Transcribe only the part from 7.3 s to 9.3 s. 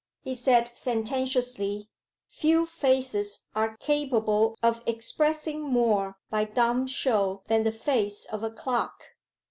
than the face of a clock.